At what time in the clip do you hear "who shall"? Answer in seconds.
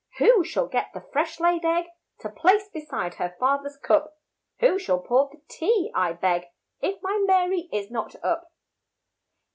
0.17-0.65, 4.59-4.99